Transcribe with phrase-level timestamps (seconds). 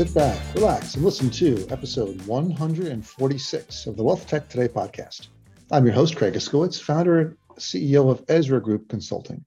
[0.00, 5.28] Sit back, relax, and listen to episode 146 of the Wealth Tech Today podcast.
[5.70, 9.44] I'm your host, Craig Iskowitz, founder and CEO of Ezra Group Consulting.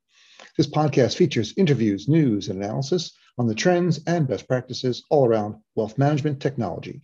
[0.55, 5.55] This podcast features interviews, news, and analysis on the trends and best practices all around
[5.73, 7.01] wealth management technology.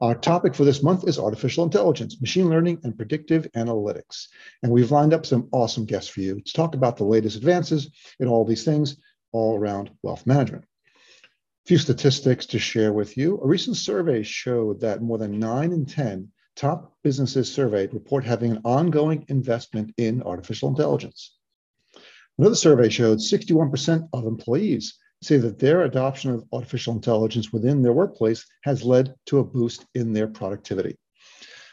[0.00, 4.26] Our topic for this month is artificial intelligence, machine learning, and predictive analytics.
[4.64, 7.92] And we've lined up some awesome guests for you to talk about the latest advances
[8.18, 8.96] in all these things
[9.30, 10.64] all around wealth management.
[11.66, 13.40] Few statistics to share with you.
[13.42, 18.52] A recent survey showed that more than 9 in 10 top businesses surveyed report having
[18.52, 21.36] an ongoing investment in artificial intelligence.
[22.38, 27.92] Another survey showed 61% of employees say that their adoption of artificial intelligence within their
[27.92, 30.96] workplace has led to a boost in their productivity.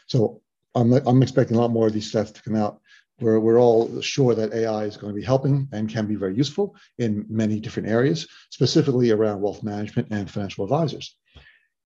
[0.08, 0.42] So
[0.74, 2.80] I'm, I'm expecting a lot more of these stats to come out
[3.20, 6.74] we're all sure that AI is going to be helping and can be very useful
[6.98, 11.16] in many different areas, specifically around wealth management and financial advisors.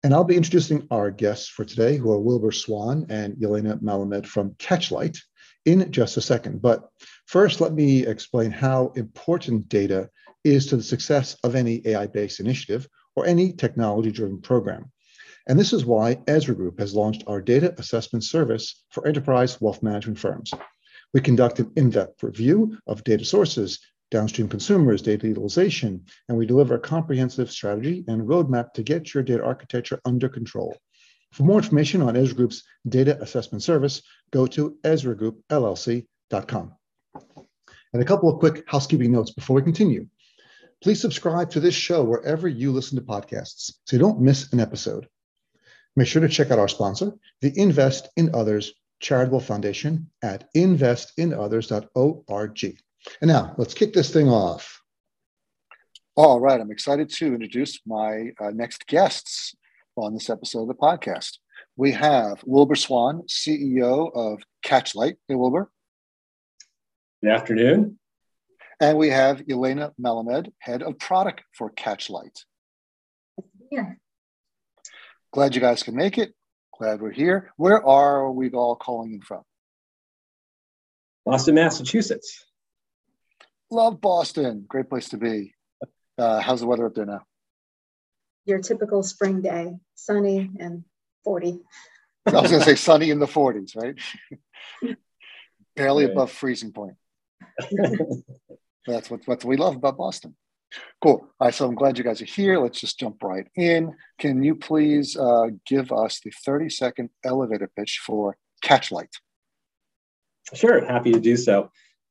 [0.02, 4.26] And I'll be introducing our guests for today, who are Wilbur Swan and Yelena Malamed
[4.26, 5.18] from Catchlight,
[5.64, 6.62] in just a second.
[6.62, 6.88] But
[7.26, 10.08] first, let me explain how important data
[10.44, 14.90] is to the success of any AI based initiative or any technology driven program.
[15.48, 19.82] And this is why Ezra Group has launched our data assessment service for enterprise wealth
[19.82, 20.52] management firms.
[21.14, 23.78] We conduct an in depth review of data sources,
[24.10, 29.22] downstream consumers, data utilization, and we deliver a comprehensive strategy and roadmap to get your
[29.22, 30.76] data architecture under control.
[31.32, 36.72] For more information on Ezra Group's data assessment service, go to ezragroupllc.com.
[37.94, 40.08] And a couple of quick housekeeping notes before we continue.
[40.82, 44.60] Please subscribe to this show wherever you listen to podcasts so you don't miss an
[44.60, 45.08] episode.
[45.98, 52.76] Make sure to check out our sponsor, the Invest in Others Charitable Foundation at investinothers.org.
[53.20, 54.80] And now let's kick this thing off.
[56.14, 59.56] All right, I'm excited to introduce my uh, next guests
[59.96, 61.38] on this episode of the podcast.
[61.74, 65.16] We have Wilbur Swan, CEO of Catchlight.
[65.26, 65.68] Hey, Wilbur.
[67.24, 67.98] Good afternoon.
[68.80, 72.44] And we have Elena Malamed, head of product for Catchlight.
[73.72, 73.94] Yeah.
[75.32, 76.34] Glad you guys can make it.
[76.78, 77.50] Glad we're here.
[77.56, 79.42] Where are we all calling in from?
[81.26, 82.46] Boston, Massachusetts.
[83.70, 84.64] Love Boston.
[84.66, 85.54] Great place to be.
[86.16, 87.22] Uh, how's the weather up there now?
[88.46, 90.84] Your typical spring day, sunny and
[91.24, 91.60] 40.
[92.26, 94.96] I was going to say sunny in the 40s, right?
[95.76, 96.94] Barely above freezing point.
[98.86, 100.34] That's what, what we love about Boston.
[101.00, 101.28] Cool.
[101.40, 102.58] All right, so I'm glad you guys are here.
[102.58, 103.94] Let's just jump right in.
[104.18, 109.12] Can you please uh, give us the 30 second elevator pitch for Catchlight?
[110.54, 111.70] Sure, happy to do so.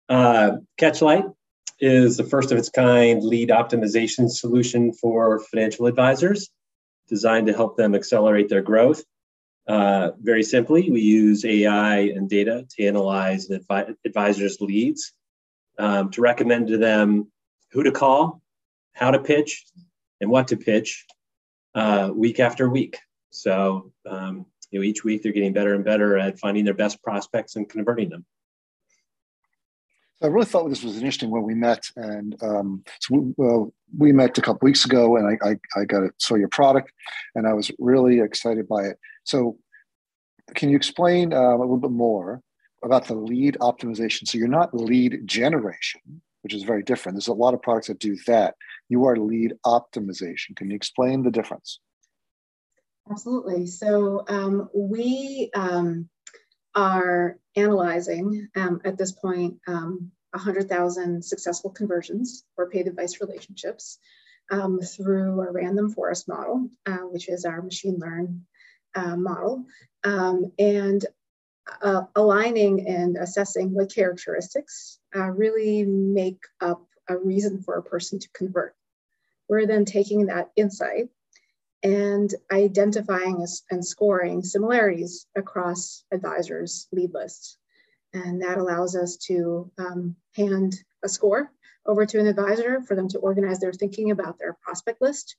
[0.10, 1.34] Uh, Catchlight
[1.80, 6.50] is the first of its kind lead optimization solution for financial advisors
[7.08, 9.04] designed to help them accelerate their growth.
[9.68, 15.12] Uh, very simply, we use AI and data to analyze an advi- advisor's leads
[15.78, 17.30] um, to recommend to them
[17.72, 18.42] who to call,
[18.98, 19.66] how to pitch,
[20.20, 21.06] and what to pitch
[21.76, 22.98] uh, week after week.
[23.30, 27.02] So um, you know, each week they're getting better and better at finding their best
[27.04, 28.26] prospects and converting them.
[30.22, 34.12] I really thought this was interesting when we met, and um, so we, well, we
[34.12, 36.92] met a couple weeks ago, and I, I, I got it, saw your product,
[37.36, 38.98] and I was really excited by it.
[39.26, 39.60] So,
[40.56, 42.42] can you explain uh, a little bit more
[42.84, 44.28] about the lead optimization.
[44.28, 47.16] So you're not lead generation, which is very different.
[47.16, 48.56] There's a lot of products that do that.
[48.90, 50.56] You are lead optimization.
[50.56, 51.80] Can you explain the difference?
[53.10, 53.68] Absolutely.
[53.68, 56.10] So um, we um,
[56.76, 64.00] are analyzing um, at this point 100,000 um, successful conversions for paid advice relationships
[64.52, 68.46] um, through a random forest model, uh, which is our machine learn
[68.96, 69.66] uh, model.
[70.04, 71.06] Um, and
[71.82, 78.20] uh, aligning and assessing what characteristics uh, really make up a reason for a person
[78.20, 78.76] to convert.
[79.50, 81.10] We're then taking that insight
[81.84, 87.58] and identifying and scoring similarities across advisors' lead lists.
[88.14, 91.52] And that allows us to um, hand a score
[91.86, 95.36] over to an advisor for them to organize their thinking about their prospect list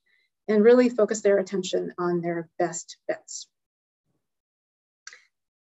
[0.47, 3.49] and really focus their attention on their best bets.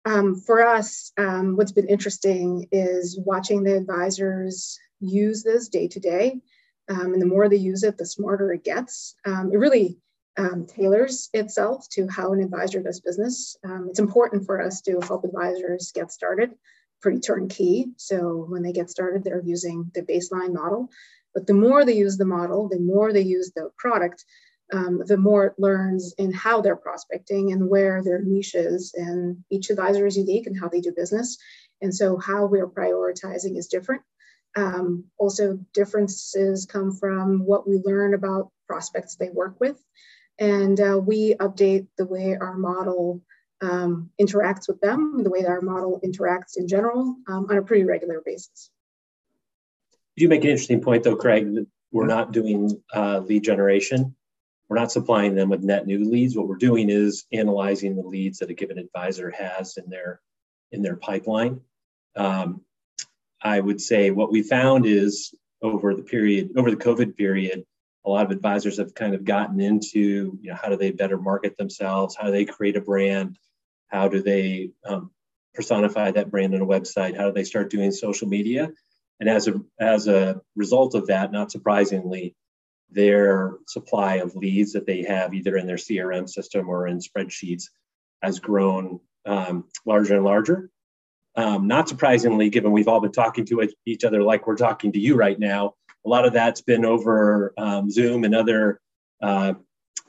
[0.04, 6.00] Um, for us, um, what's been interesting is watching the advisors use this day to
[6.00, 6.40] day.
[6.88, 9.14] Um, and the more they use it, the smarter it gets.
[9.24, 9.98] Um, it really
[10.36, 13.56] um, tailors itself to how an advisor does business.
[13.64, 16.54] Um, it's important for us to help advisors get started,
[17.00, 17.92] pretty turnkey.
[17.96, 20.90] So when they get started, they're using the baseline model.
[21.34, 24.24] But the more they use the model, the more they use the product,
[24.72, 28.94] um, the more it learns in how they're prospecting and where their niche is.
[28.94, 31.38] And each advisor is unique in how they do business.
[31.80, 34.02] And so how we're prioritizing is different.
[34.56, 39.82] Um, also, differences come from what we learn about prospects they work with.
[40.38, 43.22] And uh, we update the way our model
[43.60, 47.84] um, interacts with them, the way our model interacts in general um, on a pretty
[47.84, 48.70] regular basis.
[50.16, 51.54] You make an interesting point, though, Craig.
[51.54, 54.16] That we're not doing uh, lead generation.
[54.68, 56.36] We're not supplying them with net new leads.
[56.36, 60.20] What we're doing is analyzing the leads that a given advisor has in their
[60.72, 61.60] in their pipeline.
[62.16, 62.63] Um,
[63.44, 67.64] I would say what we found is over the period, over the COVID period,
[68.06, 71.18] a lot of advisors have kind of gotten into, you know, how do they better
[71.18, 72.16] market themselves?
[72.16, 73.38] How do they create a brand?
[73.88, 75.10] How do they um,
[75.54, 77.16] personify that brand on a website?
[77.16, 78.70] How do they start doing social media?
[79.20, 82.34] And as a as a result of that, not surprisingly,
[82.90, 87.64] their supply of leads that they have either in their CRM system or in spreadsheets
[88.22, 90.70] has grown um, larger and larger.
[91.36, 95.00] Um, not surprisingly, given we've all been talking to each other like we're talking to
[95.00, 98.80] you right now, a lot of that's been over um, Zoom and other,
[99.20, 99.54] uh,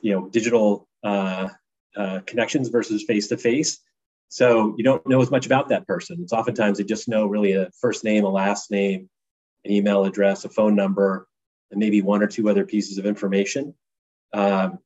[0.00, 1.48] you know, digital uh,
[1.96, 3.80] uh, connections versus face to face.
[4.28, 6.18] So you don't know as much about that person.
[6.20, 9.08] It's oftentimes they just know really a first name, a last name,
[9.64, 11.26] an email address, a phone number,
[11.70, 13.74] and maybe one or two other pieces of information.
[14.32, 14.78] Um,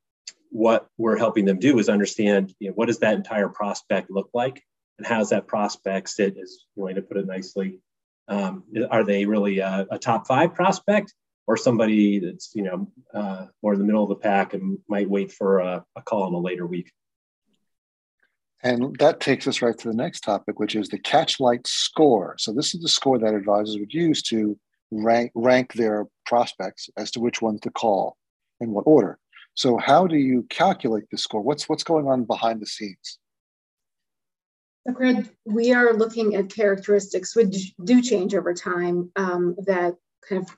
[0.50, 4.30] what we're helping them do is understand you know, what does that entire prospect look
[4.34, 4.62] like
[5.00, 7.80] and how does that prospect sit, as to put it nicely.
[8.28, 11.14] Um, are they really a, a, top five prospect
[11.46, 15.08] or somebody that's you know uh, more in the middle of the pack and might
[15.08, 16.92] wait for a, a call in a later week?
[18.62, 22.36] And that takes us right to the next topic, which is the Catchlight score.
[22.38, 24.58] So this is the score that advisors would use to
[24.90, 28.18] rank rank their prospects as to which ones to call
[28.60, 29.18] in what order.
[29.54, 31.40] So how do you calculate the score?
[31.40, 33.18] What's what's going on behind the scenes?
[34.94, 39.96] Craig, we are looking at characteristics which do change over time um, that
[40.26, 40.56] kind of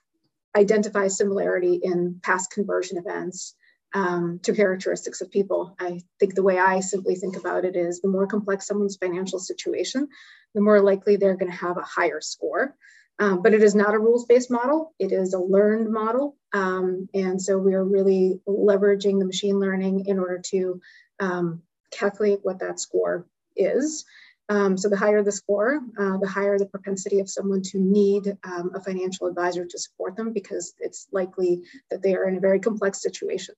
[0.56, 3.54] identify similarity in past conversion events
[3.94, 5.74] um, to characteristics of people.
[5.78, 9.38] I think the way I simply think about it is the more complex someone's financial
[9.38, 10.08] situation,
[10.54, 12.75] the more likely they're going to have a higher score.
[13.18, 16.36] Um, but it is not a rules based model, it is a learned model.
[16.52, 20.80] Um, and so we are really leveraging the machine learning in order to
[21.20, 23.26] um, calculate what that score
[23.56, 24.04] is.
[24.49, 28.37] Um, so the higher the score, uh, the higher the propensity of someone to need
[28.44, 32.40] um, a financial advisor to support them because it's likely that they are in a
[32.40, 33.54] very complex situation.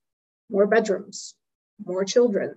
[0.49, 1.35] More bedrooms,
[1.83, 2.55] more children,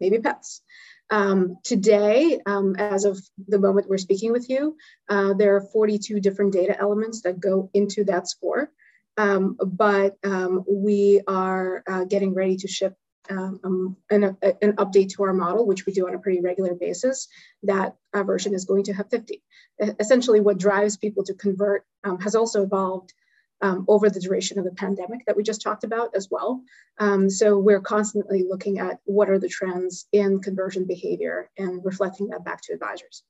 [0.00, 0.62] maybe pets.
[1.10, 4.76] Um, today, um, as of the moment we're speaking with you,
[5.08, 8.70] uh, there are 42 different data elements that go into that score.
[9.16, 12.96] Um, but um, we are uh, getting ready to ship
[13.30, 16.74] um, um, an, an, update to our model, which we do on a pretty regular
[16.74, 17.28] basis,
[17.62, 19.42] that version is going to have 50.
[20.00, 23.12] Essentially, what drives people to convert um, has also evolved
[23.62, 26.62] um, over the duration of the pandemic that we just talked about as well.
[26.98, 32.28] Um, so we're constantly looking at what are the trends in conversion behavior and reflecting
[32.28, 33.22] that back to advisors.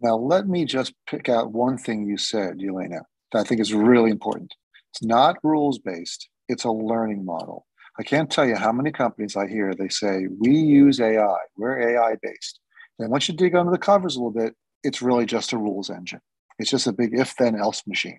[0.00, 3.72] Now, let me just pick out one thing you said, Elena, that I think is
[3.72, 4.54] really important.
[4.92, 7.66] It's not rules based, it's a learning model.
[7.98, 11.96] I can't tell you how many companies I hear they say, we use AI, we're
[11.96, 12.60] AI based.
[12.98, 15.90] And once you dig under the covers a little bit, it's really just a rules
[15.90, 16.20] engine.
[16.58, 18.18] It's just a big if then else machine.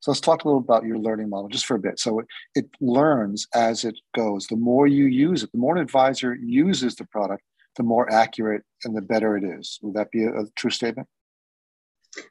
[0.00, 1.98] So let's talk a little about your learning model just for a bit.
[1.98, 4.46] So it, it learns as it goes.
[4.46, 7.42] The more you use it, the more an advisor uses the product,
[7.76, 9.78] the more accurate and the better it is.
[9.82, 11.08] Would that be a, a true statement?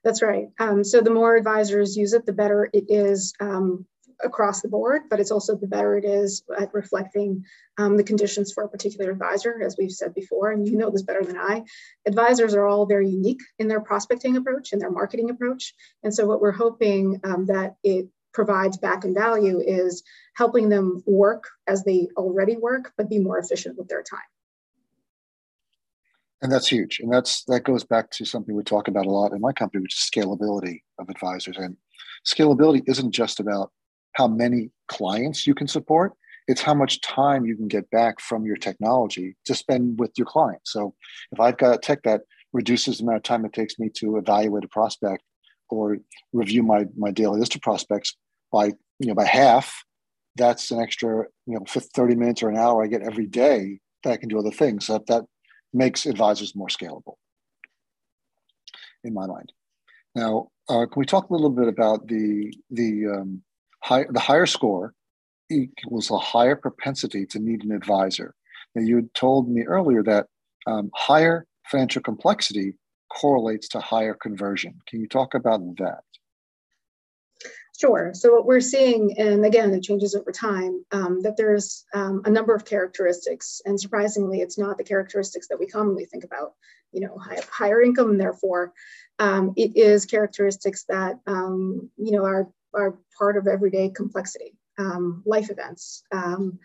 [0.04, 0.46] That's right.
[0.60, 3.86] Um, so the more advisors use it, the better it is um,
[4.24, 7.44] across the board, but it's also the better it is at reflecting
[7.78, 11.04] um, the conditions for a particular advisor, as we've said before, and you know this
[11.04, 11.64] better than I.
[12.06, 15.74] Advisors are all very unique in their prospecting approach and their marketing approach.
[16.04, 20.04] And so what we're hoping um, that it provides back in value is
[20.36, 24.20] helping them work as they already work, but be more efficient with their time.
[26.42, 27.00] And that's huge.
[27.00, 29.82] And that's that goes back to something we talk about a lot in my company,
[29.82, 31.58] which is scalability of advisors.
[31.58, 31.78] And
[32.26, 33.72] scalability isn't just about
[34.14, 36.14] how many clients you can support.
[36.48, 40.28] It's how much time you can get back from your technology to spend with your
[40.28, 40.72] clients.
[40.72, 40.94] So
[41.32, 44.18] if i've got a tech that reduces the amount of time it takes me to
[44.18, 45.24] evaluate a prospect
[45.70, 45.98] or
[46.32, 48.16] review my my daily list of prospects
[48.52, 48.66] by
[49.00, 49.84] you know by half
[50.36, 54.12] that's an extra you know 30 minutes or an hour i get every day that
[54.12, 54.86] i can do other things.
[54.88, 55.26] So that, that
[55.74, 57.16] makes advisors more scalable
[59.04, 59.52] in my mind.
[60.16, 63.42] Now uh, can we talk a little bit about the the um,
[63.84, 64.94] high, the higher score
[65.52, 68.34] equals a higher propensity to need an advisor.
[68.76, 70.28] Now, you had told me earlier that
[70.66, 72.74] um, higher financial complexity
[73.12, 74.80] correlates to higher conversion.
[74.88, 76.00] Can you talk about that?
[77.80, 78.12] Sure.
[78.14, 82.30] So what we're seeing, and again, it changes over time, um, that there's um, a
[82.30, 86.54] number of characteristics, and surprisingly, it's not the characteristics that we commonly think about.
[86.92, 88.74] You know, high, higher income, therefore,
[89.18, 95.24] um, it is characteristics that um, you know are are part of everyday complexity, um,
[95.26, 96.04] life events.
[96.12, 96.60] Um,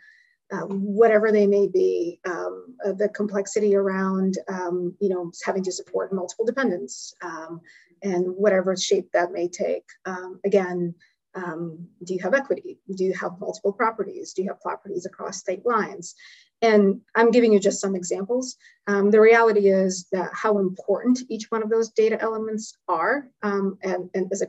[0.50, 5.70] uh, whatever they may be, um, uh, the complexity around, um, you know, having to
[5.70, 7.60] support multiple dependents um,
[8.02, 9.84] and whatever shape that may take.
[10.06, 10.94] Um, again,
[11.36, 12.80] do you have equity?
[12.96, 14.32] Do you have multiple properties?
[14.32, 16.14] Do you have properties across state lines?
[16.60, 18.56] And I'm giving you just some examples.
[18.88, 23.76] Um, the reality is that how important each one of those data elements are and,
[23.82, 24.48] and as a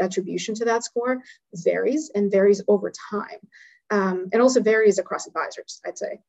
[0.00, 1.22] attribution to that score
[1.54, 3.40] varies and varies over time
[3.90, 6.20] um, and also varies across advisors, I'd say.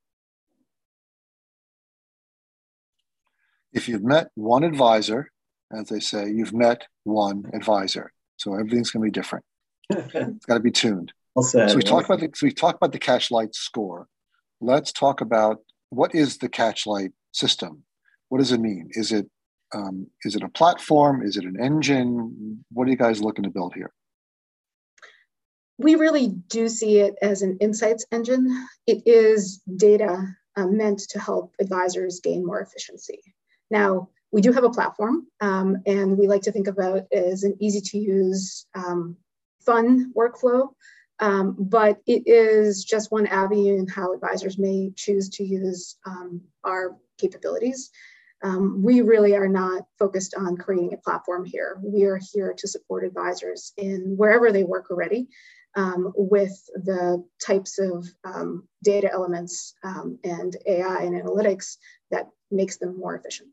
[3.73, 5.31] If you've met one advisor,
[5.71, 8.11] as they say, you've met one advisor.
[8.37, 9.45] So everything's going to be different.
[9.89, 11.13] it's got to be tuned.
[11.35, 11.69] Well said.
[11.69, 14.07] So we talked about the so we talked about the Catchlight score.
[14.61, 15.57] Let's talk about
[15.89, 17.83] what is the Catchlight system.
[18.29, 18.89] What does it mean?
[18.91, 19.27] Is it
[19.73, 21.21] um, is it a platform?
[21.21, 22.63] Is it an engine?
[22.71, 23.91] What are you guys looking to build here?
[25.81, 28.67] we really do see it as an insights engine.
[28.85, 33.19] It is data uh, meant to help advisors gain more efficiency.
[33.69, 37.43] Now, we do have a platform, um, and we like to think about it as
[37.43, 39.17] an easy to use, um,
[39.65, 40.69] fun workflow.
[41.21, 46.41] Um, but it is just one avenue in how advisors may choose to use um,
[46.63, 47.91] our capabilities.
[48.43, 51.79] Um, we really are not focused on creating a platform here.
[51.83, 55.27] We are here to support advisors in wherever they work already
[55.75, 61.77] um, with the types of um, data elements um, and AI and analytics
[62.09, 63.49] that makes them more efficient.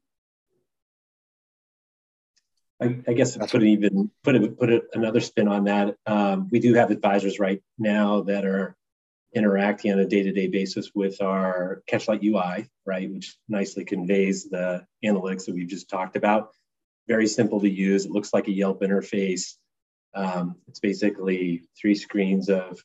[2.80, 5.96] I, I guess to put it even put it put it another spin on that.
[6.06, 8.76] Um, we do have advisors right now that are
[9.34, 15.46] interacting on a day-to-day basis with our Catchlight UI, right, which nicely conveys the analytics
[15.46, 16.50] that we've just talked about.
[17.08, 18.06] Very simple to use.
[18.06, 19.54] It looks like a Yelp interface.
[20.14, 22.82] Um, it's basically three screens of,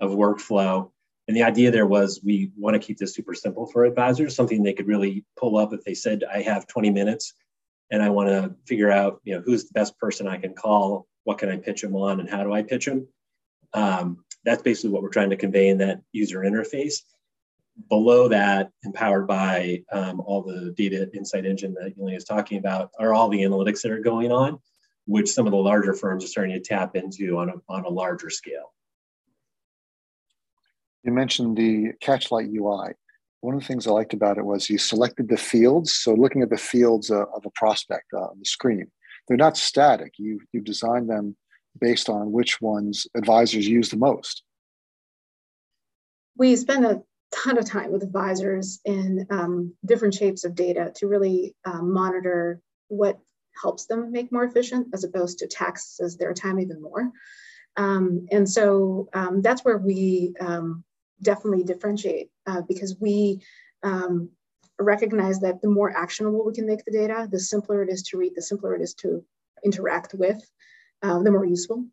[0.00, 0.90] of workflow.
[1.28, 4.62] And the idea there was we want to keep this super simple for advisors, something
[4.62, 7.34] they could really pull up if they said, I have 20 minutes
[7.94, 11.06] and I want to figure out, you know, who's the best person I can call,
[11.24, 13.08] what can I pitch them on, and how do I pitch them?
[13.72, 16.96] Um, that's basically what we're trying to convey in that user interface.
[17.88, 22.90] Below that, empowered by um, all the data insight engine that Yuli is talking about,
[22.98, 24.60] are all the analytics that are going on
[25.06, 27.88] which some of the larger firms are starting to tap into on a, on a
[27.88, 28.72] larger scale.
[31.02, 32.94] You mentioned the Catchlight UI.
[33.44, 35.94] One of the things I liked about it was you selected the fields.
[35.94, 38.90] So looking at the fields uh, of a prospect uh, on the screen,
[39.28, 40.14] they're not static.
[40.16, 41.36] You you designed them
[41.78, 44.42] based on which ones advisors use the most.
[46.38, 47.02] We spend a
[47.34, 52.62] ton of time with advisors in um, different shapes of data to really um, monitor
[52.88, 53.18] what
[53.62, 57.10] helps them make more efficient as opposed to taxes their time even more.
[57.76, 60.82] Um, and so um, that's where we um,
[61.22, 63.40] definitely differentiate uh, because we
[63.82, 64.30] um,
[64.78, 68.18] recognize that the more actionable we can make the data, the simpler it is to
[68.18, 69.24] read, the simpler it is to
[69.64, 70.40] interact with,
[71.02, 71.84] uh, the more useful.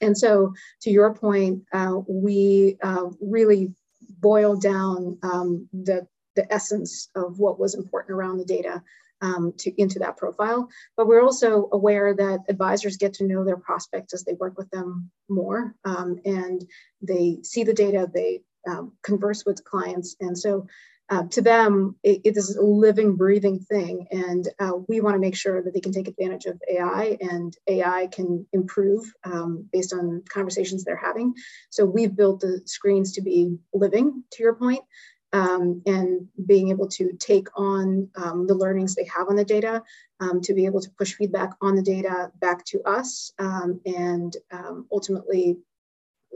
[0.00, 0.52] And so,
[0.82, 3.72] to your point, uh, we uh, really
[4.18, 8.82] boiled down um, the, the essence of what was important around the data
[9.22, 10.68] um, to into that profile.
[10.96, 14.70] But we're also aware that advisors get to know their prospects as they work with
[14.70, 16.62] them more, um, and
[17.00, 20.66] they see the data, they um, converse with clients, and so.
[21.10, 25.20] Uh, to them, it, it is a living, breathing thing, and uh, we want to
[25.20, 29.92] make sure that they can take advantage of AI, and AI can improve um, based
[29.92, 31.34] on conversations they're having.
[31.68, 34.24] So we've built the screens to be living.
[34.30, 34.84] To your point,
[35.32, 39.82] um, and being able to take on um, the learnings they have on the data
[40.20, 44.36] um, to be able to push feedback on the data back to us um, and
[44.50, 45.58] um, ultimately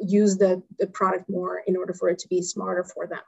[0.00, 3.22] use the, the product more in order for it to be smarter for them.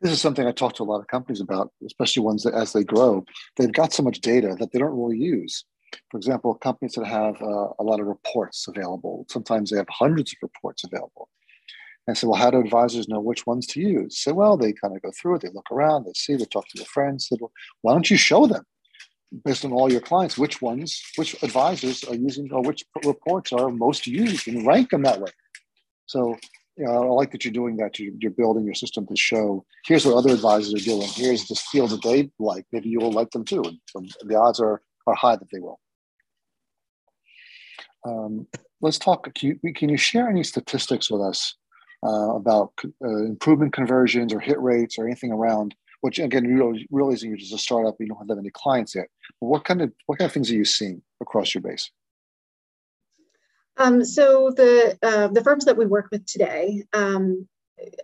[0.00, 2.72] This is something I talk to a lot of companies about, especially ones that as
[2.72, 3.24] they grow,
[3.56, 5.64] they've got so much data that they don't really use.
[6.10, 10.32] For example, companies that have uh, a lot of reports available, sometimes they have hundreds
[10.32, 11.28] of reports available
[12.08, 14.20] I said, well, how do advisors know which ones to use?
[14.20, 16.68] So, well, they kind of go through it, they look around, they see, they talk
[16.68, 17.28] to their friends.
[17.30, 17.50] Well,
[17.82, 18.64] why don't you show them?
[19.44, 23.70] based on all your clients, which ones, which advisors are using, or which reports are
[23.70, 25.30] most used, and rank them that way.
[26.06, 26.36] So,
[26.76, 27.98] you know, I like that you're doing that.
[27.98, 31.08] You're building your system to show here's what other advisors are doing.
[31.08, 32.66] Here's this field that they like.
[32.70, 33.64] Maybe you will like them too.
[33.94, 35.80] And the odds are are high that they will.
[38.04, 38.46] Um,
[38.80, 39.32] let's talk.
[39.34, 41.54] Can you, can you share any statistics with us
[42.04, 42.72] uh, about
[43.04, 47.52] uh, improvement conversions or hit rates or anything around which again, you're realizing you're just
[47.52, 49.08] a startup, you don't have that many clients yet.
[49.40, 51.90] But what kind of what kind of things are you seeing across your base?
[53.76, 57.48] Um, so the uh, the firms that we work with today, um,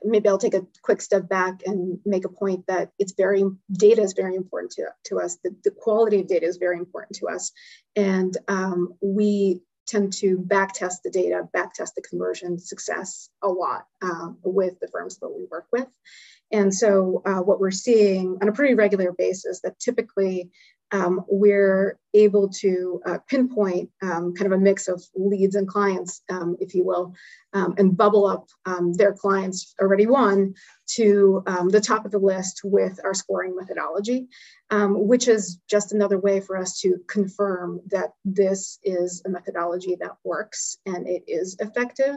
[0.03, 4.03] maybe I'll take a quick step back and make a point that it's very data
[4.03, 5.39] is very important to, to us.
[5.45, 7.53] The, the quality of data is very important to us,
[7.97, 13.49] and um, we tend to back test the data, back test the conversion success a
[13.49, 15.89] lot um, with the firms that we work with.
[16.51, 20.51] And so, uh, what we're seeing on a pretty regular basis that typically
[20.93, 26.23] um, we're able to uh, pinpoint um, kind of a mix of leads and clients,
[26.29, 27.15] um, if you will,
[27.55, 30.55] um, and bubble up um, their clients already won
[30.87, 34.29] to um, the top of the list with our scoring methodology,
[34.71, 40.17] which is just another way for us to confirm that this is a methodology that
[40.23, 42.17] works and it is effective.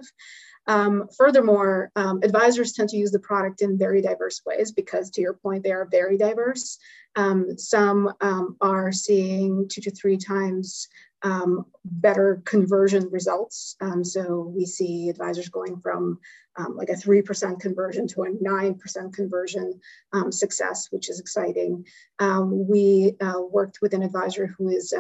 [0.67, 5.21] Um, furthermore, um, advisors tend to use the product in very diverse ways because, to
[5.21, 6.77] your point, they are very diverse.
[7.15, 10.87] Um, some um, are seeing two to three times
[11.21, 13.75] um, better conversion results.
[13.81, 16.19] Um, so we see advisors going from
[16.75, 19.79] like a 3% conversion to a 9% conversion
[20.29, 21.85] success, which is exciting.
[22.41, 24.93] we uh, worked with an advisor who is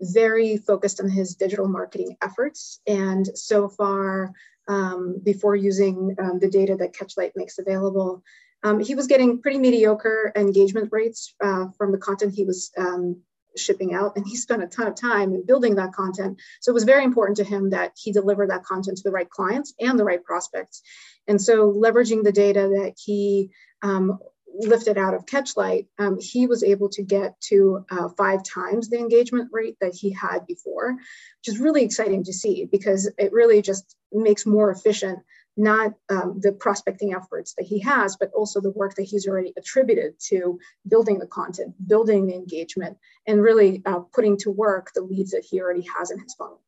[0.00, 2.80] very focused on his digital marketing efforts.
[2.86, 4.32] And so far,
[4.70, 8.22] um, before using um, the data that Catchlight makes available.
[8.62, 13.20] Um, he was getting pretty mediocre engagement rates uh, from the content he was um,
[13.56, 16.40] shipping out, and he spent a ton of time in building that content.
[16.60, 19.28] So it was very important to him that he deliver that content to the right
[19.28, 20.82] clients and the right prospects.
[21.26, 23.50] And so leveraging the data that he
[23.82, 24.18] um,
[24.54, 28.98] lifted out of Catchlight, um, he was able to get to uh, five times the
[28.98, 33.62] engagement rate that he had before, which is really exciting to see because it really
[33.62, 35.20] just makes more efficient
[35.56, 39.52] not um, the prospecting efforts that he has, but also the work that he's already
[39.56, 40.58] attributed to
[40.88, 45.44] building the content, building the engagement, and really uh, putting to work the leads that
[45.44, 46.60] he already has in his funnel.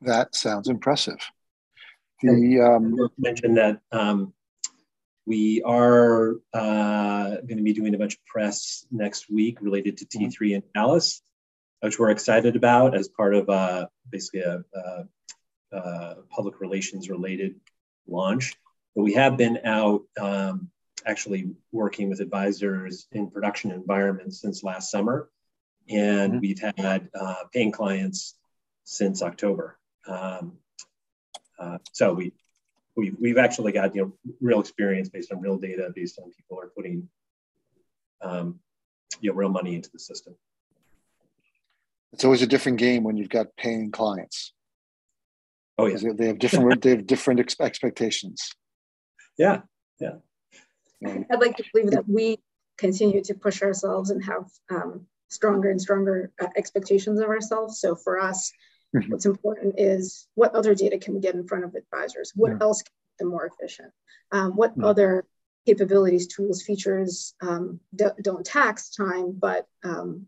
[0.00, 1.18] That sounds impressive.
[2.22, 4.32] The um, mentioned that um,
[5.28, 10.06] we are uh, going to be doing a bunch of press next week related to
[10.06, 10.26] mm-hmm.
[10.26, 11.22] T3 in Dallas,
[11.80, 17.54] which we're excited about as part of uh, basically a, a, a, public relations related
[18.08, 18.56] launch.
[18.96, 20.70] But we have been out um,
[21.06, 25.28] actually working with advisors in production environments since last summer,
[25.88, 26.40] and mm-hmm.
[26.40, 28.34] we've had uh, paying clients
[28.84, 29.78] since October.
[30.06, 30.54] Um,
[31.58, 32.32] uh, so we,
[32.96, 36.60] we we've actually got you know real experience based on real data, based on people
[36.60, 37.08] are putting
[38.22, 38.60] um,
[39.20, 40.34] you know real money into the system.
[42.12, 44.52] It's always a different game when you've got paying clients.
[45.78, 48.50] Oh yeah, they have different they have different ex- expectations.
[49.36, 49.62] Yeah,
[50.00, 50.14] yeah.
[51.06, 52.38] I'd like to believe that we
[52.76, 57.80] continue to push ourselves and have um, stronger and stronger uh, expectations of ourselves.
[57.80, 58.52] So for us,
[58.96, 59.12] Mm-hmm.
[59.12, 62.32] What's important is what other data can we get in front of advisors?
[62.34, 62.58] What yeah.
[62.60, 63.92] else can make them more efficient?
[64.32, 64.86] Um, what yeah.
[64.86, 65.26] other
[65.66, 70.26] capabilities, tools, features um, do, not tax time, but um,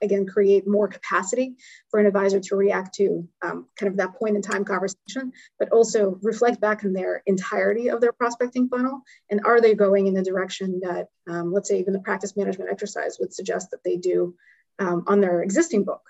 [0.00, 1.56] again, create more capacity
[1.90, 5.70] for an advisor to react to um, kind of that point in time conversation, but
[5.70, 9.02] also reflect back in their entirety of their prospecting funnel.
[9.30, 12.70] And are they going in the direction that, um, let's say, even the practice management
[12.70, 14.34] exercise would suggest that they do
[14.78, 16.02] um, on their existing book?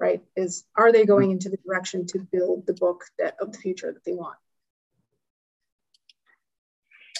[0.00, 0.22] Right?
[0.34, 3.92] Is are they going into the direction to build the book that of the future
[3.92, 4.36] that they want?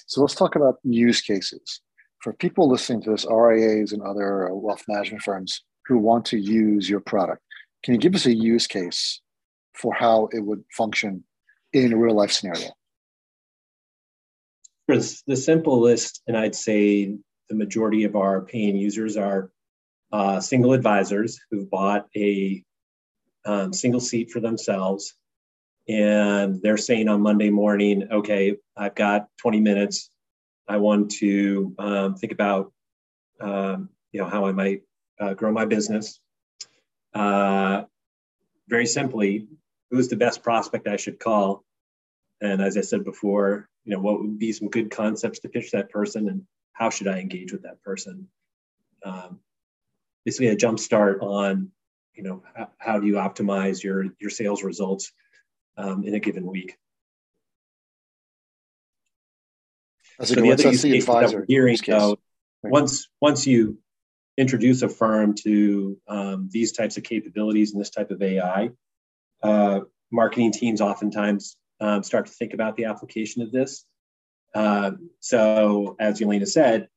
[0.07, 1.83] So let's talk about use cases.
[2.21, 6.39] For people listening to this, RIAs and other uh, wealth management firms who want to
[6.39, 7.43] use your product,
[7.85, 9.21] can you give us a use case
[9.75, 11.25] for how it would function
[11.73, 12.69] in a real life scenario?
[14.87, 17.17] For the simplest, and I'd say
[17.49, 19.51] the majority of our paying users are
[20.13, 22.65] uh, single advisors who've bought a
[23.45, 25.15] um, single seat for themselves.
[25.89, 30.11] And they're saying on Monday morning, okay, I've got 20 minutes.
[30.69, 32.73] I want to um, think about,
[33.41, 34.83] um, you know, how I might
[35.19, 36.21] uh, grow my business.
[37.13, 37.85] Uh,
[38.69, 39.49] very simply,
[39.91, 41.65] who's the best prospect I should call?
[42.41, 45.73] And as I said before, you know, what would be some good concepts to pitch
[45.73, 48.29] that person and how should I engage with that person?
[49.05, 49.41] Um,
[50.25, 51.71] basically, a jump start on,
[52.15, 55.13] you know, how, how do you optimize your your sales results
[55.77, 56.77] um, in a given week.
[60.19, 62.19] That's so the other use the advisor hearing, though,
[62.63, 63.79] once once you
[64.37, 68.71] introduce a firm to um, these types of capabilities and this type of AI,
[69.43, 73.85] uh, marketing teams oftentimes um, start to think about the application of this.
[74.55, 76.89] Uh, so, as Yelena said,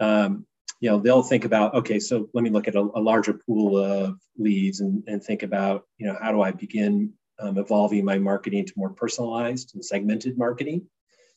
[0.00, 0.46] um,
[0.82, 3.78] you know they'll think about okay, so let me look at a, a larger pool
[3.78, 8.18] of leads and, and think about you know how do I begin um, evolving my
[8.18, 10.88] marketing to more personalized and segmented marketing.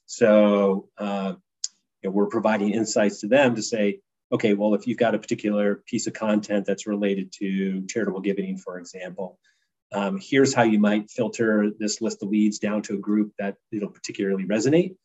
[0.08, 1.36] So uh,
[2.01, 3.99] you know, we're providing insights to them to say,
[4.31, 8.58] okay, well, if you've got a particular piece of content that's related to charitable giving,
[8.58, 9.38] for example,
[9.93, 13.58] um, here's how you might filter this list of leads down to a group that
[13.71, 14.95] it'll particularly resonate.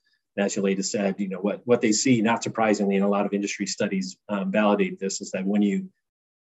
[0.41, 3.33] As Yelena said, you know what what they see, not surprisingly, in a lot of
[3.33, 5.89] industry studies um, validate this is that when you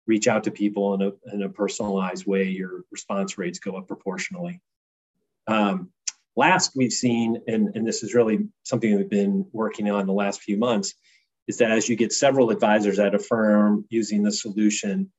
[0.08, 3.88] reach out to people in a, in a personalized way, your response rates go up
[3.88, 4.60] proportionally.
[5.48, 5.92] Um,
[6.36, 10.42] last we've seen, and, and this is really something we've been working on the last
[10.42, 10.96] few months,
[11.48, 15.12] is that as you get several advisors at a firm using the solution,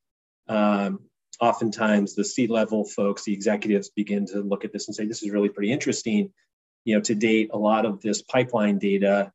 [0.48, 1.00] um,
[1.40, 5.30] oftentimes the C-level folks, the executives begin to look at this and say, this is
[5.30, 6.32] really pretty interesting.
[6.90, 9.32] You know, to date, a lot of this pipeline data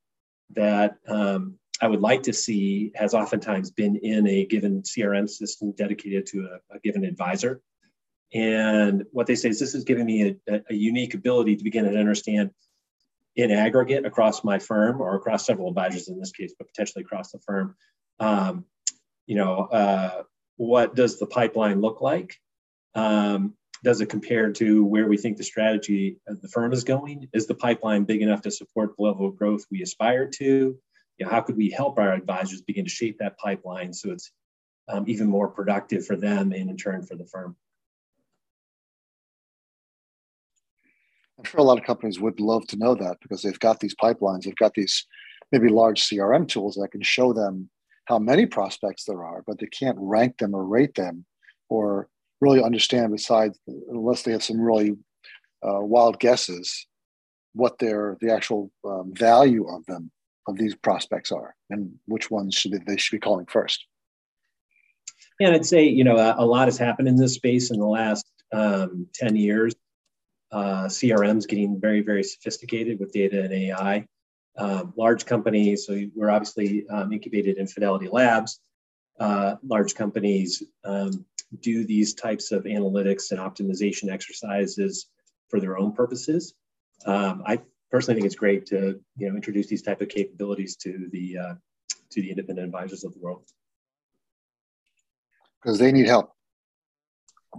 [0.55, 5.71] that um, I would like to see has oftentimes been in a given CRM system
[5.71, 7.61] dedicated to a, a given advisor.
[8.33, 11.85] And what they say is this is giving me a, a, unique ability to begin
[11.85, 12.51] to understand
[13.37, 17.31] in aggregate across my firm or across several advisors in this case, but potentially across
[17.31, 17.77] the firm.
[18.19, 18.65] Um,
[19.27, 20.23] you know, uh,
[20.57, 22.35] what does the pipeline look like?
[22.95, 23.53] Um,
[23.85, 27.29] does it compare to where we think the strategy of the firm is going?
[27.33, 30.75] Is the pipeline big enough to support the level of growth we aspire to?
[31.17, 34.31] You know, how could we help our advisors begin to shape that pipeline so it's
[34.89, 37.55] um, even more productive for them and in turn for the firm?
[41.37, 43.93] I'm sure a lot of companies would love to know that because they've got these
[43.93, 45.05] pipelines, they've got these
[45.51, 47.69] maybe large CRM tools that can show them
[48.05, 51.25] how many prospects there are, but they can't rank them or rate them
[51.69, 52.09] or
[52.41, 54.91] really understand besides unless they have some really
[55.63, 56.87] uh, wild guesses
[57.53, 60.11] what their the actual um, value of them
[60.47, 63.85] of these prospects are and which ones should they, they should be calling first
[65.39, 67.85] and i'd say you know a, a, lot has happened in this space in the
[67.85, 69.73] last um, 10 years
[70.55, 74.07] uh, CRMs getting very, very sophisticated with data and AI.
[74.57, 78.61] Um, large companies, so we're obviously um, incubated in Fidelity Labs.
[79.19, 81.25] Uh, large companies um,
[81.61, 85.07] do these types of analytics and optimization exercises
[85.49, 86.53] for their own purposes.
[87.05, 87.59] Um, I
[87.91, 91.53] personally think it's great to you know introduce these type of capabilities to the uh,
[92.11, 93.43] to the independent advisors of the world
[95.61, 96.31] because they need help.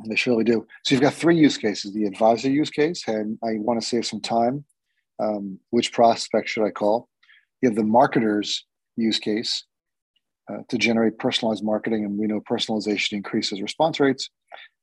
[0.09, 0.67] They surely do.
[0.85, 4.07] So you've got three use cases: the advisor use case, and I want to save
[4.07, 4.65] some time.
[5.19, 7.09] Um, which prospect should I call?
[7.63, 9.65] You have the marketers use case
[10.51, 14.31] uh, to generate personalized marketing, and we know personalization increases response rates.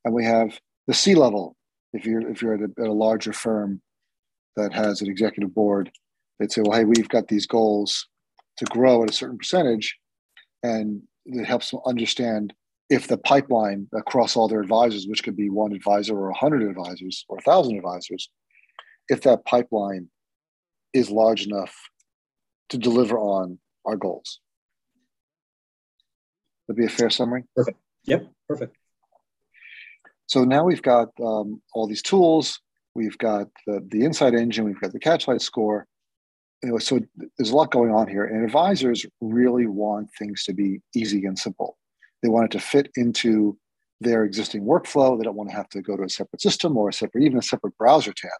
[0.05, 1.55] And we have the C level.
[1.93, 3.81] If you're if you're at a, at a larger firm
[4.55, 5.91] that has an executive board,
[6.39, 8.07] they'd say, "Well, hey, we've got these goals
[8.57, 9.97] to grow at a certain percentage,"
[10.63, 12.53] and it helps them understand
[12.89, 17.25] if the pipeline across all their advisors, which could be one advisor or 100 advisors
[17.29, 18.29] or 1,000 advisors,
[19.09, 20.09] if that pipeline
[20.93, 21.73] is large enough
[22.69, 24.39] to deliver on our goals.
[26.67, 27.43] Would be a fair summary?
[27.55, 27.77] Perfect.
[28.05, 28.77] Yep, perfect.
[30.27, 32.59] So now we've got um, all these tools.
[32.95, 34.65] We've got the, the insight engine.
[34.65, 35.87] We've got the catchlight score.
[36.63, 37.01] You know, so
[37.37, 38.25] there's a lot going on here.
[38.25, 41.77] And advisors really want things to be easy and simple.
[42.21, 43.57] They want it to fit into
[43.99, 45.17] their existing workflow.
[45.17, 47.37] They don't want to have to go to a separate system or a separate, even
[47.37, 48.31] a separate browser tab.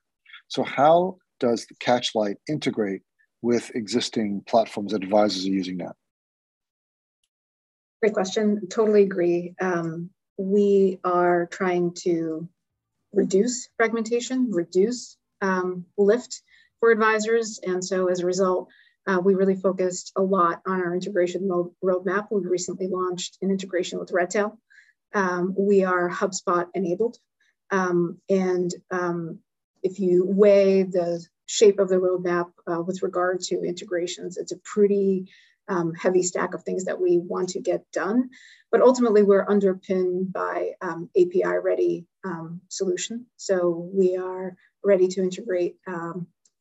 [0.47, 3.01] So, how does the Catchlight integrate
[3.41, 5.93] with existing platforms that advisors are using now?
[8.03, 8.67] Great question.
[8.67, 9.55] Totally agree.
[9.61, 12.49] Um, we are trying to
[13.13, 16.41] reduce fragmentation, reduce um, lift
[16.81, 17.61] for advisors.
[17.63, 18.67] And so as a result,
[19.07, 21.47] uh, we really focused a lot on our integration
[21.81, 22.27] roadmap.
[22.29, 24.59] We recently launched an integration with Redtail.
[25.13, 27.15] Um, we are HubSpot enabled.
[27.71, 29.39] Um, and um,
[29.81, 34.59] if you weigh the shape of the roadmap uh, with regard to integrations, it's a
[34.65, 35.29] pretty
[35.67, 38.30] um, heavy stack of things that we want to get done.
[38.71, 43.28] But ultimately, we're underpinned by um, API ready um, solution.
[43.38, 45.78] So we are ready to integrate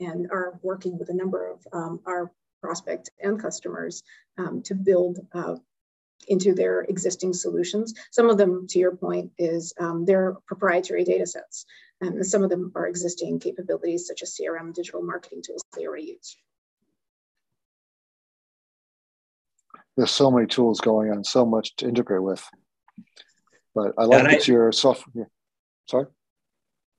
[0.02, 4.02] and are working with a number of um, our prospects and customers
[4.38, 5.56] um, to build uh,
[6.28, 7.94] into their existing solutions.
[8.12, 11.66] Some of them, to your point, is um, their proprietary data sets.
[12.00, 15.86] Um, and some of them are existing capabilities such as CRM digital marketing tools they
[15.86, 16.36] already use.
[19.96, 22.46] There's so many tools going on, so much to integrate with.
[23.74, 25.28] But I like that your software.
[25.88, 26.06] Sorry?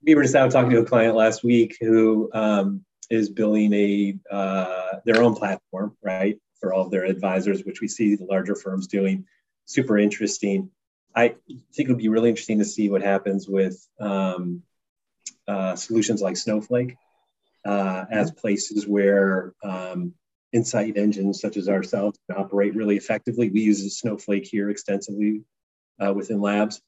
[0.02, 4.18] We were just out talking to a client last week who um, is building a
[4.30, 8.54] uh, their own platform, right, for all of their advisors, which we see the larger
[8.54, 9.26] firms doing.
[9.64, 10.70] Super interesting.
[11.16, 11.28] I
[11.74, 14.62] think it would be really interesting to see what happens with um,
[15.46, 16.96] uh, solutions like Snowflake
[17.64, 20.14] uh, as places where um,
[20.54, 23.50] insight engines such as ourselves operate really effectively.
[23.50, 25.42] We use Snowflake here extensively
[26.00, 26.80] uh, within labs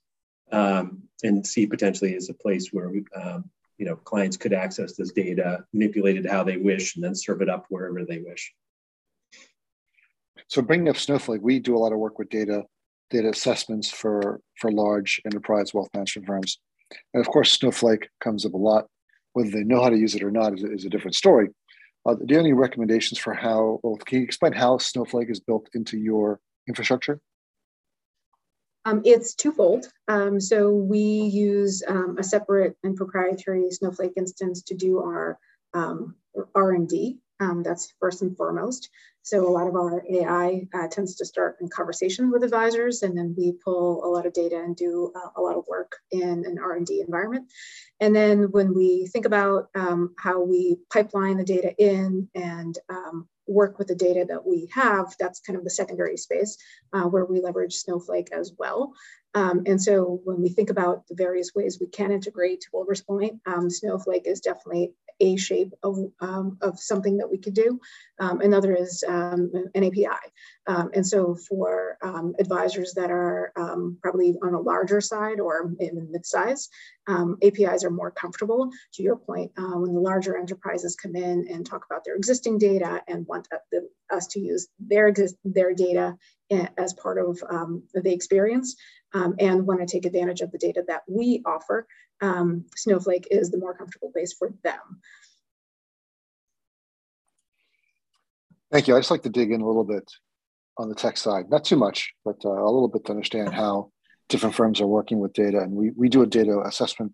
[0.52, 4.94] um, and see potentially as a place where we, um, you know clients could access
[4.94, 8.54] this data, manipulate it how they wish, and then serve it up wherever they wish.
[10.48, 12.62] So bringing up Snowflake, we do a lot of work with data
[13.10, 16.58] data assessments for for large enterprise wealth management firms,
[17.12, 18.86] and of course Snowflake comes up a lot.
[19.32, 21.48] Whether they know how to use it or not is, is a different story.
[22.06, 23.80] Uh, do you have any recommendations for how?
[23.82, 27.20] Well, can you explain how Snowflake is built into your infrastructure?
[28.84, 29.88] Um, it's twofold.
[30.06, 35.38] Um, so we use um, a separate and proprietary Snowflake instance to do our
[35.74, 36.14] um,
[36.54, 37.18] R&D.
[37.38, 38.88] Um, that's first and foremost.
[39.26, 43.18] So a lot of our AI uh, tends to start in conversation with advisors, and
[43.18, 46.44] then we pull a lot of data and do uh, a lot of work in
[46.46, 47.50] an R&D environment.
[47.98, 53.28] And then when we think about um, how we pipeline the data in and um,
[53.48, 56.56] work with the data that we have, that's kind of the secondary space
[56.92, 58.94] uh, where we leverage Snowflake as well.
[59.36, 63.02] Um, and so when we think about the various ways we can integrate to Wilbur's
[63.02, 67.78] point, um, Snowflake is definitely a shape of, um, of something that we could do.
[68.18, 70.08] Um, another is um, an API.
[70.66, 71.98] Um, and so for
[72.38, 73.52] advisors that are
[74.02, 76.68] probably on a larger side or in mid-size,
[77.08, 78.70] APIs are more comfortable.
[78.94, 82.58] To your point, uh, when the larger enterprises come in and talk about their existing
[82.58, 83.48] data and want
[84.10, 86.16] us to use their, their data
[86.50, 87.38] as part of
[87.94, 88.76] the experience,
[89.14, 91.86] um, and want to take advantage of the data that we offer,
[92.20, 95.00] um, Snowflake is the more comfortable place for them.
[98.72, 98.96] Thank you.
[98.96, 100.10] I just like to dig in a little bit
[100.78, 103.90] on the tech side, not too much, but uh, a little bit to understand how
[104.28, 105.60] different firms are working with data.
[105.60, 107.12] And we, we do a data assessment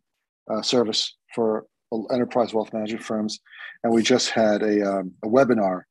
[0.51, 1.67] uh, service for
[2.11, 3.41] enterprise wealth management firms.
[3.85, 5.83] And we just had a, um, a webinar,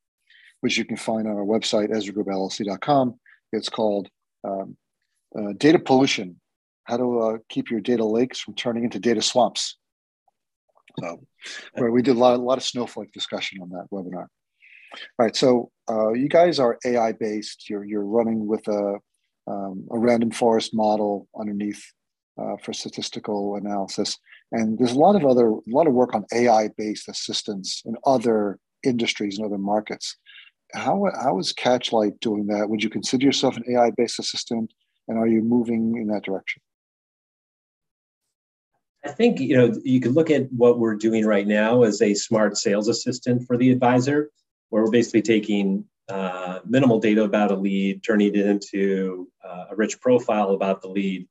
[0.60, 3.18] which you can find on our website, ezragroupllc.com.
[3.52, 4.08] It's called
[4.44, 4.76] um,
[5.38, 6.40] uh, data pollution,
[6.84, 9.76] how to uh, keep your data lakes from turning into data swamps.
[11.00, 11.20] So,
[11.74, 14.26] where we did a lot, a lot of snowflake discussion on that webinar.
[14.94, 17.68] All right, so uh, you guys are AI based.
[17.70, 18.98] You're you're running with a
[19.46, 21.82] um, a random forest model underneath
[22.38, 24.18] uh, for statistical analysis,
[24.52, 27.96] and there's a lot of other a lot of work on AI based assistance in
[28.04, 30.16] other industries and other markets.
[30.74, 32.68] How how is Catchlight doing that?
[32.68, 34.72] Would you consider yourself an AI based assistant?
[35.08, 36.62] and are you moving in that direction?
[39.04, 42.14] I think you know you could look at what we're doing right now as a
[42.14, 44.30] smart sales assistant for the advisor,
[44.68, 49.76] where we're basically taking uh, minimal data about a lead, turning it into uh, a
[49.76, 51.26] rich profile about the lead,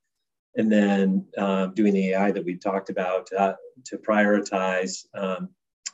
[0.56, 5.48] and then um, doing the AI that we talked about uh, to prioritize um,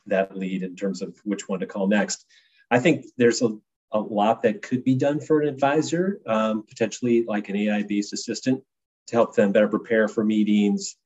[0.07, 2.27] that lead in terms of which one to call next.
[2.71, 3.57] I think there's a,
[3.93, 8.13] a lot that could be done for an advisor, um, potentially like an AI based
[8.13, 8.63] assistant
[9.07, 10.97] to help them better prepare for meetings,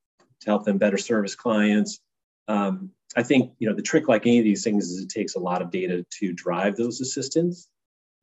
[0.41, 2.01] to help them better service clients.
[2.49, 5.35] Um, I think you know the trick, like any of these things, is it takes
[5.35, 7.69] a lot of data to drive those assistants,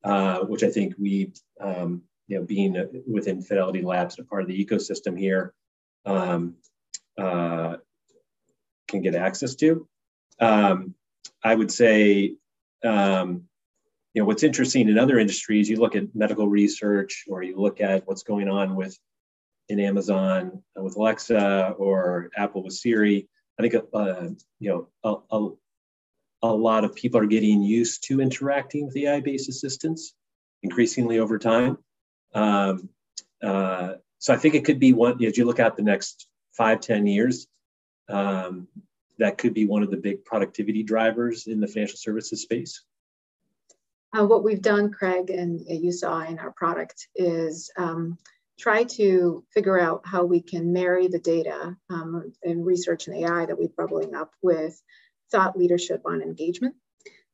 [0.04, 4.42] uh, which I think we, um, you know, being within Fidelity Labs, and a part
[4.42, 5.54] of the ecosystem here,
[6.04, 6.56] um,
[7.16, 7.76] uh,
[8.88, 9.88] can get access to.
[10.40, 10.94] Um,
[11.42, 12.34] I would say
[12.84, 13.44] um,
[14.14, 17.80] you know what's interesting in other industries you look at medical research or you look
[17.80, 18.98] at what's going on with
[19.68, 25.36] in amazon uh, with alexa or apple with siri i think uh, you know a,
[25.36, 25.48] a,
[26.42, 30.14] a, lot of people are getting used to interacting with ai based assistants
[30.62, 31.78] increasingly over time.
[32.34, 32.88] Um,
[33.42, 36.80] uh, so i think it could be one as you look at the next five
[36.80, 37.46] ten years
[38.08, 38.66] um,
[39.20, 42.82] that could be one of the big productivity drivers in the financial services space
[44.16, 48.18] uh, what we've done, Craig, and you saw in our product, is um,
[48.58, 53.46] try to figure out how we can marry the data um, and research and AI
[53.46, 54.80] that we're bubbling up with
[55.30, 56.74] thought leadership on engagement.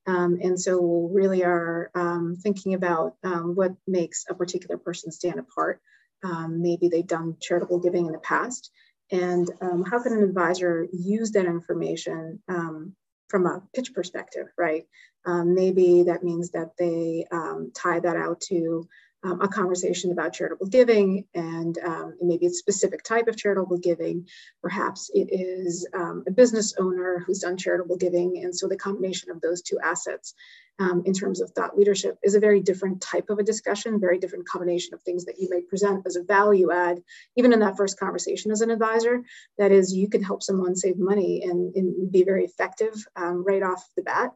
[0.06, 5.10] Um, and so we really are um, thinking about um, what makes a particular person
[5.10, 5.80] stand apart.
[6.22, 8.70] Um, maybe they've done charitable giving in the past.
[9.10, 12.94] And um, how can an advisor use that information um,
[13.28, 14.84] from a pitch perspective, right?
[15.26, 17.26] maybe that means that they
[17.74, 18.88] tie that out to
[19.26, 24.26] um, a conversation about charitable giving and um, maybe a specific type of charitable giving.
[24.62, 28.42] Perhaps it is um, a business owner who's done charitable giving.
[28.44, 30.34] And so the combination of those two assets
[30.78, 34.18] um, in terms of thought leadership is a very different type of a discussion, very
[34.18, 37.02] different combination of things that you may present as a value add,
[37.36, 39.22] even in that first conversation as an advisor.
[39.58, 43.62] That is, you can help someone save money and, and be very effective um, right
[43.62, 44.32] off the bat.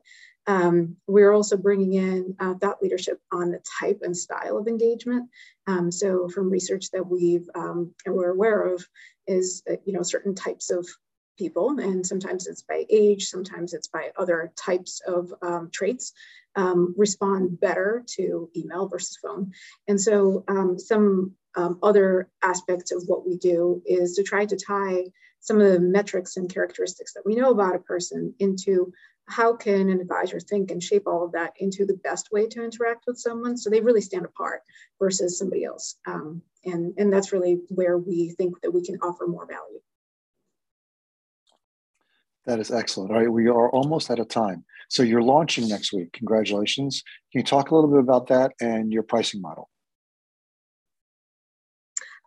[0.46, 5.29] Um, we're also bringing in uh, thought leadership on the type and style of engagement.
[5.66, 8.87] Um, so from research that we've um, and we're aware of
[9.26, 10.87] is uh, you know certain types of
[11.38, 16.12] people, and sometimes it's by age, sometimes it's by other types of um, traits,
[16.57, 19.53] um, respond better to email versus phone.
[19.88, 25.07] And so um, some other aspects of what we do is to try to tie
[25.40, 28.92] some of the metrics and characteristics that we know about a person into
[29.26, 32.62] how can an advisor think and shape all of that into the best way to
[32.62, 33.57] interact with someone.
[33.57, 34.62] So they really stand apart
[34.98, 35.96] versus somebody else.
[36.07, 39.81] Um, and and that's really where we think that we can offer more value.
[42.46, 43.12] That is excellent.
[43.12, 44.64] All right we are almost out of time.
[44.88, 46.12] So you're launching next week.
[46.12, 47.03] Congratulations.
[47.33, 49.69] Can you talk a little bit about that and your pricing model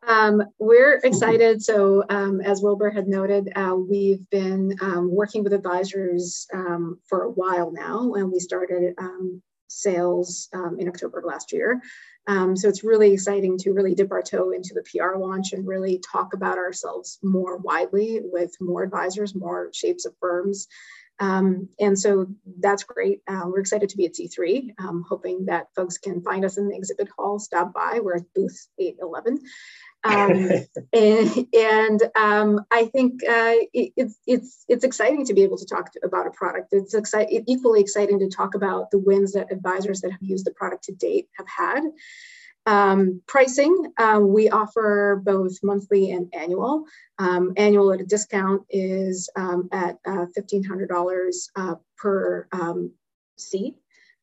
[0.08, 1.62] um, we're excited.
[1.62, 7.24] So, um, as Wilbur had noted, uh, we've been um, working with advisors um, for
[7.24, 11.82] a while now, and we started um, sales um, in October of last year.
[12.28, 16.00] so, it's really exciting to really dip our toe into the PR launch and really
[16.00, 20.68] talk about ourselves more widely with more advisors, more shapes of firms.
[21.20, 22.28] Um, and so
[22.60, 23.22] that's great.
[23.28, 26.68] Uh, we're excited to be at T3, um, hoping that folks can find us in
[26.68, 28.00] the exhibit hall, stop by.
[28.02, 29.40] We're at booth 811.
[30.04, 30.50] Um,
[30.94, 35.66] and, and um, I think uh, it, it's it's it's exciting to be able to
[35.66, 36.70] talk to, about a product.
[36.72, 40.52] It's exci- equally exciting to talk about the wins that advisors that have used the
[40.52, 41.84] product to date have had.
[42.66, 46.86] Um, pricing, uh, we offer both monthly and annual.
[47.20, 52.92] Um, annual at a discount is um, at uh, $1,500 uh, per um,
[53.38, 53.76] seat.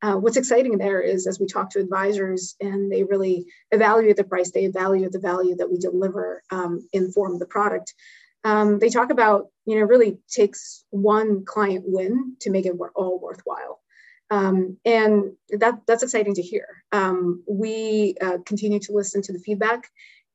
[0.03, 4.25] Uh, what's exciting there is as we talk to advisors and they really evaluate the
[4.25, 7.95] price, they evaluate the value that we deliver um, in form of the product.
[8.43, 13.21] Um, they talk about, you know, really takes one client win to make it all
[13.21, 13.81] worthwhile.
[14.31, 16.67] Um, and that, that's exciting to hear.
[16.93, 19.87] Um, we uh, continue to listen to the feedback.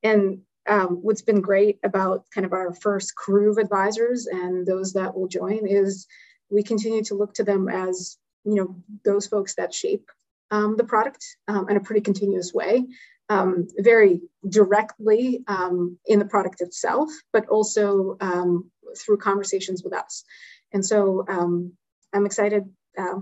[0.04, 4.94] And um, what's been great about kind of our first crew of advisors and those
[4.94, 6.06] that will join is
[6.50, 10.10] we continue to look to them as you know those folks that shape
[10.52, 12.86] um, the product um, in a pretty continuous way,
[13.30, 20.24] um, very directly um, in the product itself, but also um, through conversations with us.
[20.72, 21.74] And so um,
[22.14, 22.64] I'm excited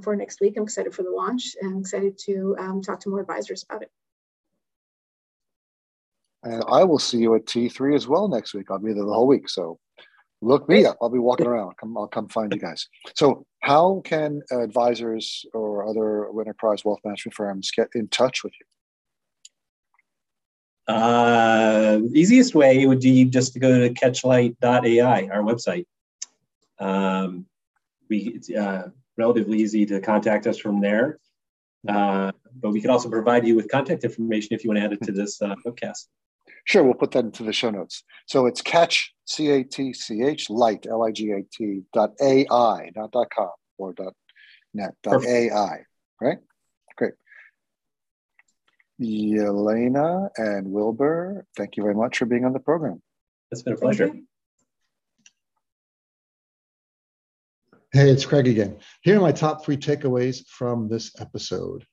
[0.03, 0.53] for next week.
[0.55, 2.55] I'm excited for the launch and excited to
[2.86, 3.91] talk to more advisors about it.
[6.43, 8.67] And I will see you at T3 as well next week.
[8.69, 9.49] I'll be there the whole week.
[9.49, 9.79] So
[10.43, 10.97] look me up.
[11.01, 11.77] I'll be walking around.
[11.77, 12.88] Come, I'll come find you guys.
[13.15, 18.65] So, how can advisors or other enterprise wealth management firms get in touch with you?
[20.93, 25.86] Uh, easiest way would be just to go to catchlight.ai, our website.
[26.79, 27.45] Um,
[28.10, 31.19] we it's uh, relatively easy to contact us from there.
[31.88, 34.93] Uh, but we can also provide you with contact information if you want to add
[34.93, 36.08] it to this uh, webcast.
[36.65, 38.04] Sure, we'll put that into the show notes.
[38.26, 42.12] So it's catch, C A T C H, light, L I G A T, dot
[42.21, 44.13] AI, not dot com or dot
[44.73, 45.32] net, dot Perfect.
[45.32, 45.84] AI,
[46.21, 46.38] right?
[46.96, 47.13] Great.
[49.02, 53.02] Yelena and Wilbur, thank you very much for being on the program.
[53.52, 54.12] It's been a pleasure.
[57.92, 58.77] Hey, it's Craig again.
[59.02, 61.85] Here are my top three takeaways from this episode.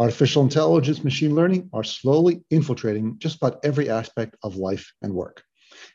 [0.00, 5.42] Artificial intelligence, machine learning are slowly infiltrating just about every aspect of life and work.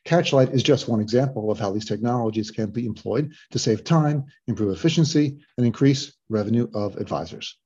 [0.05, 4.25] Catchlight is just one example of how these technologies can be employed to save time,
[4.47, 7.57] improve efficiency, and increase revenue of advisors.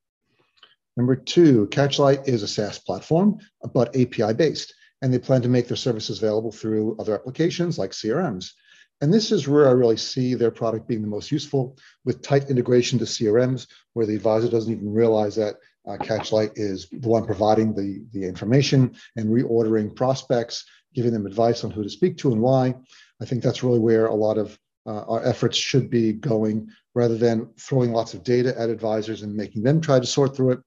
[0.96, 3.38] Number two, Catchlight is a SaaS platform,
[3.74, 7.90] but API based, and they plan to make their services available through other applications like
[7.90, 8.52] CRMs.
[9.00, 12.50] And this is where I really see their product being the most useful with tight
[12.50, 15.56] integration to CRMs, where the advisor doesn't even realize that
[15.86, 20.64] uh, Catchlight is the one providing the, the information and reordering prospects,
[20.94, 22.74] giving them advice on who to speak to and why.
[23.20, 27.16] I think that's really where a lot of uh, our efforts should be going rather
[27.16, 30.60] than throwing lots of data at advisors and making them try to sort through it.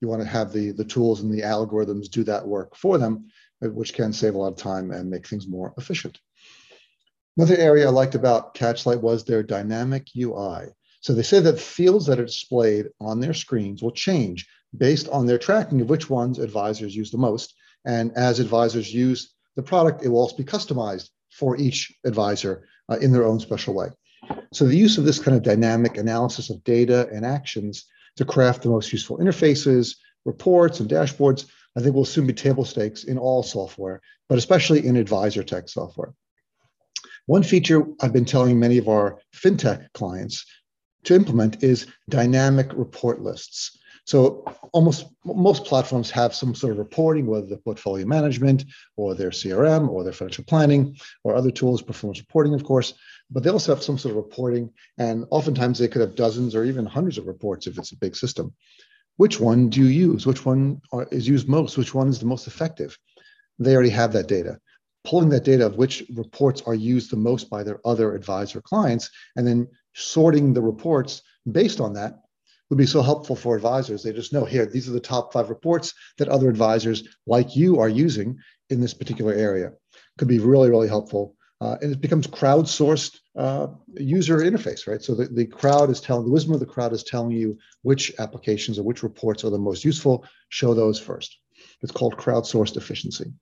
[0.00, 3.28] You want to have the, the tools and the algorithms do that work for them,
[3.64, 6.18] uh, which can save a lot of time and make things more efficient.
[7.36, 10.68] Another area I liked about Catchlight was their dynamic UI.
[11.06, 14.44] So they say that fields that are displayed on their screens will change
[14.76, 17.54] based on their tracking of which ones advisors use the most.
[17.84, 22.96] And as advisors use the product, it will also be customized for each advisor uh,
[22.96, 23.90] in their own special way.
[24.52, 27.84] So the use of this kind of dynamic analysis of data and actions
[28.16, 29.94] to craft the most useful interfaces,
[30.24, 31.46] reports, and dashboards,
[31.76, 35.68] I think will soon be table stakes in all software, but especially in advisor tech
[35.68, 36.14] software.
[37.26, 40.44] One feature I've been telling many of our fintech clients
[41.06, 43.78] to implement is dynamic report lists.
[44.04, 48.64] So almost most platforms have some sort of reporting, whether the portfolio management
[48.96, 52.94] or their CRM or their financial planning or other tools, performance reporting, of course,
[53.32, 54.70] but they also have some sort of reporting.
[54.98, 58.14] And oftentimes they could have dozens or even hundreds of reports if it's a big
[58.14, 58.54] system.
[59.16, 60.24] Which one do you use?
[60.24, 60.80] Which one
[61.10, 61.76] is used most?
[61.76, 62.96] Which one is the most effective?
[63.58, 64.60] They already have that data.
[65.02, 69.10] Pulling that data of which reports are used the most by their other advisor clients,
[69.34, 72.20] and then sorting the reports based on that
[72.68, 74.02] would be so helpful for advisors.
[74.02, 77.80] They just know here, these are the top five reports that other advisors like you
[77.80, 78.38] are using
[78.70, 79.72] in this particular area.
[80.18, 81.34] Could be really, really helpful.
[81.60, 85.02] Uh, and it becomes crowdsourced uh, user interface, right?
[85.02, 88.12] So the, the crowd is telling, the wisdom of the crowd is telling you which
[88.18, 90.26] applications or which reports are the most useful.
[90.50, 91.38] Show those first.
[91.82, 93.32] It's called crowdsourced efficiency.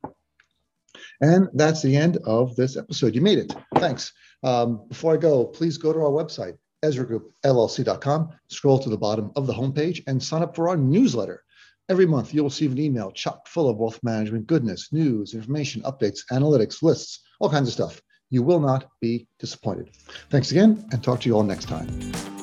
[1.21, 3.15] And that's the end of this episode.
[3.15, 3.55] You made it.
[3.77, 4.13] Thanks.
[4.43, 9.47] Um, before I go, please go to our website, EzraGroupLLC.com, scroll to the bottom of
[9.47, 11.43] the homepage, and sign up for our newsletter.
[11.89, 16.21] Every month, you'll receive an email chock full of wealth management goodness, news, information, updates,
[16.31, 18.01] analytics, lists, all kinds of stuff.
[18.31, 19.91] You will not be disappointed.
[20.31, 22.34] Thanks again, and talk to you all next time.